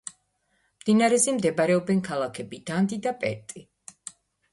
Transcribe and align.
მდინარეზე 0.83 1.35
მდებარეობენ 1.35 2.01
ქალაქები: 2.07 2.61
დანდი 2.71 2.99
და 3.05 3.13
პერტი. 3.25 3.63